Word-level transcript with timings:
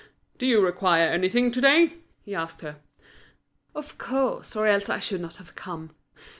"Do 0.39 0.47
you 0.47 0.61
require 0.65 1.09
anything 1.11 1.51
to 1.51 1.61
day?" 1.61 1.93
he 2.23 2.33
asked 2.33 2.61
her. 2.61 2.77
"Of 3.75 3.99
course, 3.99 4.55
or 4.55 4.65
else 4.65 4.89
I 4.89 4.97
should 4.97 5.21
not 5.21 5.37
have 5.37 5.53
come. 5.53 5.91